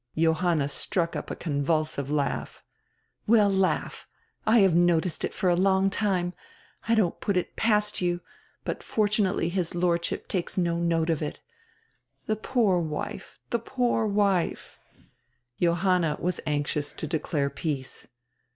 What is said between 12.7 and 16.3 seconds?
wife, die poor wife!" Johanna